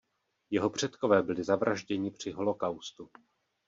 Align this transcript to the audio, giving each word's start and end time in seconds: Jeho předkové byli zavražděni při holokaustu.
Jeho 0.49 0.69
předkové 0.69 1.21
byli 1.23 1.43
zavražděni 1.43 2.11
při 2.11 2.31
holokaustu. 2.31 3.09